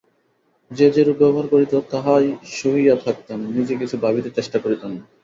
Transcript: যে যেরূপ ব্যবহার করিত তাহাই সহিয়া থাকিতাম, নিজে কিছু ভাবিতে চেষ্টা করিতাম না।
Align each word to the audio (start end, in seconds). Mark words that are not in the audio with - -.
যে 0.71 0.85
যেরূপ 0.91 1.17
ব্যবহার 1.17 1.47
করিত 1.47 1.73
তাহাই 1.91 2.25
সহিয়া 2.53 2.95
থাকিতাম, 2.95 3.39
নিজে 3.55 3.73
কিছু 3.75 3.95
ভাবিতে 3.97 4.29
চেষ্টা 4.37 4.57
করিতাম 4.59 4.91
না। 4.95 5.03